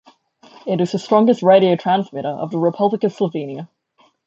[0.65, 3.67] It is the strongest radio transmitter of the Republic of Slovenia.